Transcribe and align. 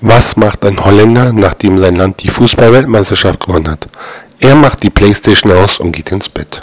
Was 0.00 0.36
macht 0.36 0.64
ein 0.64 0.84
Holländer, 0.84 1.32
nachdem 1.32 1.76
sein 1.76 1.96
Land 1.96 2.22
die 2.22 2.28
Fußballweltmeisterschaft 2.28 3.40
gewonnen 3.40 3.68
hat? 3.68 3.88
Er 4.38 4.54
macht 4.54 4.84
die 4.84 4.90
Playstation 4.90 5.50
aus 5.50 5.80
und 5.80 5.90
geht 5.90 6.12
ins 6.12 6.28
Bett. 6.28 6.62